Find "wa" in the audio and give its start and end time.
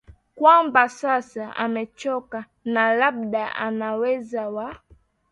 4.49-4.79